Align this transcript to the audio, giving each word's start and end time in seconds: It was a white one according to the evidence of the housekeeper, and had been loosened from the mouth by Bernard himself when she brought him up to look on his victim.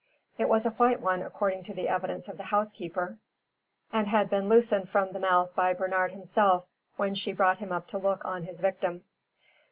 It 0.39 0.49
was 0.49 0.65
a 0.65 0.71
white 0.71 0.99
one 0.99 1.21
according 1.21 1.61
to 1.65 1.75
the 1.75 1.87
evidence 1.87 2.27
of 2.27 2.37
the 2.37 2.45
housekeeper, 2.45 3.19
and 3.93 4.07
had 4.07 4.31
been 4.31 4.49
loosened 4.49 4.89
from 4.89 5.11
the 5.11 5.19
mouth 5.19 5.53
by 5.53 5.75
Bernard 5.75 6.11
himself 6.11 6.65
when 6.95 7.13
she 7.13 7.33
brought 7.33 7.59
him 7.59 7.71
up 7.71 7.85
to 7.89 7.99
look 7.99 8.25
on 8.25 8.41
his 8.41 8.61
victim. 8.61 9.03